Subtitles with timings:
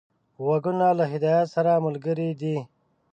[0.43, 2.57] غوږونه له هدایت سره ملګري دي